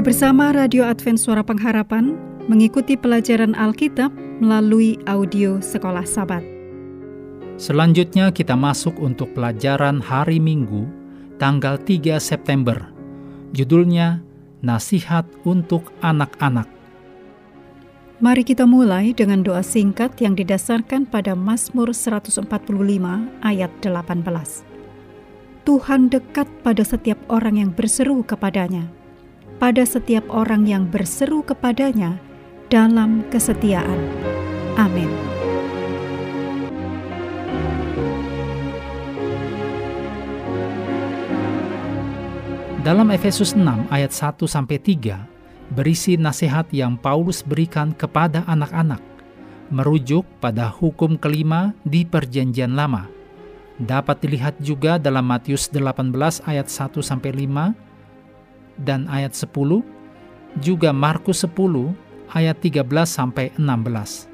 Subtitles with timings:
[0.00, 2.16] Kembali bersama Radio Advent Suara Pengharapan
[2.48, 4.08] mengikuti pelajaran Alkitab
[4.40, 6.40] melalui audio Sekolah Sabat.
[7.60, 10.88] Selanjutnya kita masuk untuk pelajaran hari Minggu
[11.36, 12.88] tanggal 3 September.
[13.52, 14.24] Judulnya
[14.64, 16.64] Nasihat untuk Anak-anak.
[18.24, 22.48] Mari kita mulai dengan doa singkat yang didasarkan pada Mazmur 145
[23.44, 24.64] ayat 18.
[25.68, 28.88] Tuhan dekat pada setiap orang yang berseru kepadanya
[29.60, 32.16] pada setiap orang yang berseru kepadanya
[32.72, 34.00] dalam kesetiaan.
[34.80, 35.12] Amin.
[42.80, 49.04] Dalam Efesus 6 ayat 1 sampai 3 berisi nasihat yang Paulus berikan kepada anak-anak
[49.70, 53.06] merujuk pada hukum kelima di Perjanjian Lama.
[53.76, 56.10] Dapat dilihat juga dalam Matius 18
[56.48, 57.89] ayat 1 sampai 5
[58.78, 59.82] dan ayat 10,
[60.58, 61.94] juga Markus 10
[62.30, 64.30] ayat 13 sampai 16.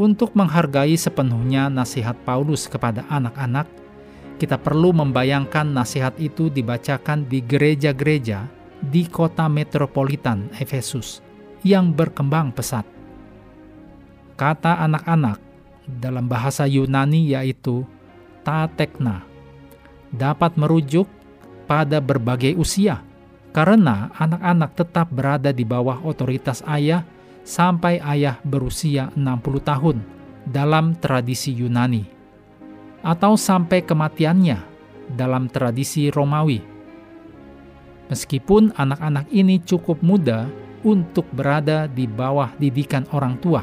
[0.00, 3.68] Untuk menghargai sepenuhnya nasihat Paulus kepada anak-anak,
[4.40, 8.48] kita perlu membayangkan nasihat itu dibacakan di gereja-gereja
[8.80, 11.20] di kota metropolitan Efesus
[11.60, 12.88] yang berkembang pesat.
[14.40, 15.36] Kata anak-anak
[15.84, 17.84] dalam bahasa Yunani yaitu
[18.40, 19.20] tatekna
[20.08, 21.04] dapat merujuk
[21.70, 22.98] pada berbagai usia,
[23.54, 27.06] karena anak-anak tetap berada di bawah otoritas ayah
[27.46, 30.02] sampai ayah berusia 60 tahun
[30.50, 32.10] dalam tradisi Yunani,
[33.06, 34.58] atau sampai kematiannya
[35.14, 36.58] dalam tradisi Romawi.
[38.10, 40.50] Meskipun anak-anak ini cukup muda
[40.82, 43.62] untuk berada di bawah didikan orang tua.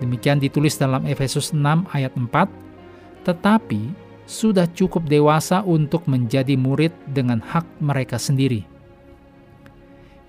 [0.00, 7.42] Demikian ditulis dalam Efesus 6 ayat 4, tetapi sudah cukup dewasa untuk menjadi murid dengan
[7.42, 8.64] hak mereka sendiri.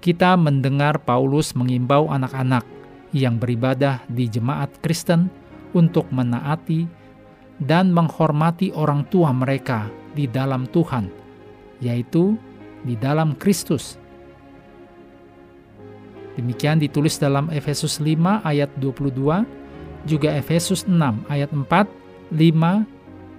[0.04, 2.68] Kita mendengar Paulus mengimbau anak-anak
[3.16, 5.32] yang beribadah di jemaat Kristen
[5.72, 6.90] untuk menaati
[7.62, 11.08] dan menghormati orang tua mereka di dalam Tuhan,
[11.80, 12.36] yaitu
[12.84, 13.96] di dalam Kristus.
[16.34, 19.46] Demikian ditulis dalam Efesus 5 ayat 22,
[20.10, 21.64] juga Efesus 6 ayat 4,
[22.34, 22.84] 5,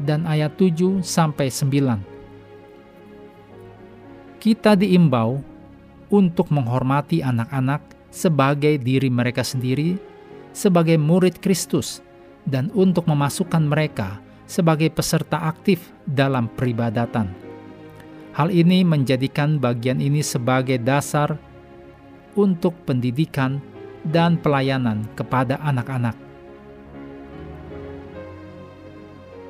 [0.03, 4.43] dan ayat 7 sampai 9.
[4.43, 5.41] Kita diimbau
[6.13, 7.81] untuk menghormati anak-anak
[8.13, 9.99] sebagai diri mereka sendiri,
[10.55, 12.03] sebagai murid Kristus,
[12.47, 17.33] dan untuk memasukkan mereka sebagai peserta aktif dalam peribadatan.
[18.35, 21.39] Hal ini menjadikan bagian ini sebagai dasar
[22.35, 23.63] untuk pendidikan
[24.05, 26.24] dan pelayanan kepada anak-anak.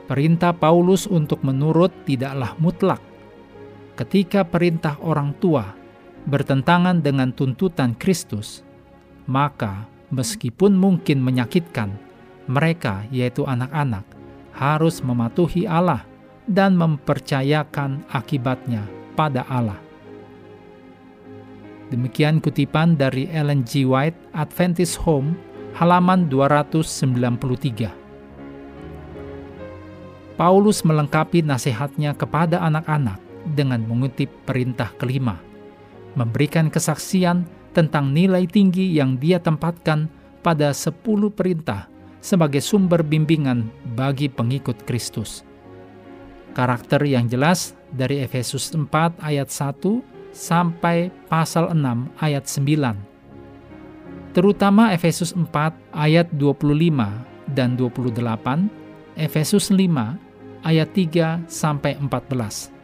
[0.05, 3.01] Perintah Paulus untuk menurut tidaklah mutlak.
[3.97, 5.73] Ketika perintah orang tua
[6.29, 8.61] bertentangan dengan tuntutan Kristus,
[9.25, 11.97] maka meskipun mungkin menyakitkan,
[12.45, 14.05] mereka, yaitu anak-anak,
[14.53, 16.05] harus mematuhi Allah
[16.45, 18.85] dan mempercayakan akibatnya
[19.17, 19.81] pada Allah.
[21.89, 23.89] Demikian kutipan dari Ellen G.
[23.89, 25.33] White, Adventist Home,
[25.73, 28.04] halaman 293.
[30.35, 33.23] Paulus melengkapi nasihatnya kepada anak-anak
[33.55, 35.39] dengan mengutip perintah kelima,
[36.19, 40.11] memberikan kesaksian tentang nilai tinggi yang dia tempatkan
[40.43, 41.87] pada sepuluh perintah
[42.19, 45.47] sebagai sumber bimbingan bagi pengikut Kristus.
[46.55, 54.35] Karakter yang jelas dari Efesus 4 ayat 1 sampai pasal 6 ayat 9.
[54.35, 55.51] Terutama Efesus 4
[55.95, 58.84] ayat 25 dan 28,
[59.15, 62.75] Efesus 5 ayat 3 sampai 14.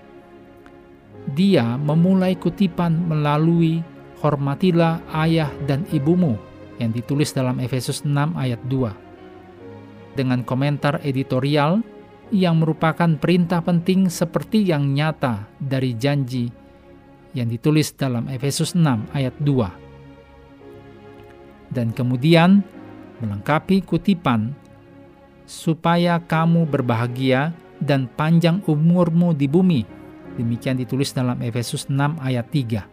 [1.34, 3.82] Dia memulai kutipan melalui
[4.22, 6.38] hormatilah ayah dan ibumu
[6.78, 8.94] yang ditulis dalam Efesus 6 ayat 2.
[10.14, 11.82] Dengan komentar editorial
[12.30, 16.46] yang merupakan perintah penting seperti yang nyata dari janji
[17.34, 21.74] yang ditulis dalam Efesus 6 ayat 2.
[21.74, 22.62] Dan kemudian
[23.22, 24.50] melengkapi kutipan
[25.50, 27.50] supaya kamu berbahagia
[27.82, 29.82] dan panjang umurmu di bumi.
[30.38, 32.86] Demikian ditulis dalam Efesus 6 ayat 3.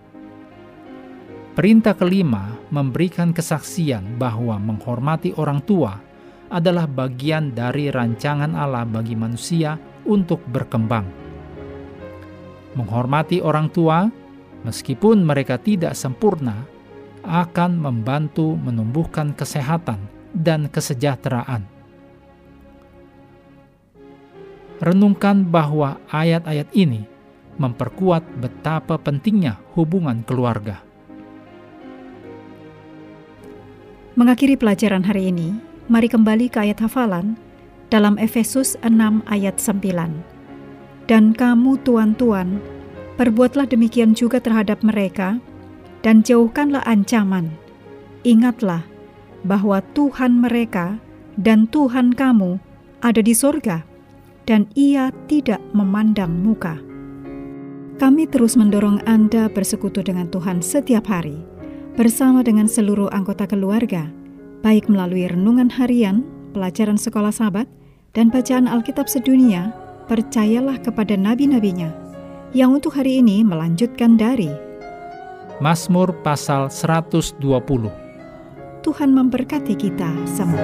[1.54, 6.02] Perintah kelima memberikan kesaksian bahwa menghormati orang tua
[6.50, 9.78] adalah bagian dari rancangan Allah bagi manusia
[10.10, 11.06] untuk berkembang.
[12.74, 14.10] Menghormati orang tua,
[14.66, 16.66] meskipun mereka tidak sempurna,
[17.22, 19.98] akan membantu menumbuhkan kesehatan
[20.32, 21.77] dan kesejahteraan
[24.84, 27.08] renungkan bahwa ayat-ayat ini
[27.58, 30.82] memperkuat betapa pentingnya hubungan keluarga.
[34.18, 35.54] Mengakhiri pelajaran hari ini,
[35.90, 37.38] mari kembali ke ayat hafalan
[37.94, 41.06] dalam Efesus 6 ayat 9.
[41.06, 42.58] Dan kamu tuan-tuan,
[43.16, 45.38] perbuatlah demikian juga terhadap mereka,
[46.02, 47.54] dan jauhkanlah ancaman.
[48.26, 48.84] Ingatlah
[49.46, 50.98] bahwa Tuhan mereka
[51.38, 52.58] dan Tuhan kamu
[53.06, 53.86] ada di sorga,
[54.48, 56.80] dan ia tidak memandang muka.
[58.00, 61.36] Kami terus mendorong Anda bersekutu dengan Tuhan setiap hari
[62.00, 64.08] bersama dengan seluruh anggota keluarga,
[64.64, 66.24] baik melalui renungan harian,
[66.56, 67.68] pelajaran sekolah sahabat,
[68.16, 69.74] dan bacaan Alkitab sedunia,
[70.06, 71.90] percayalah kepada nabi-nabinya,
[72.54, 74.50] yang untuk hari ini melanjutkan dari
[75.58, 77.42] Mazmur pasal 120.
[78.86, 80.62] Tuhan memberkati kita semua.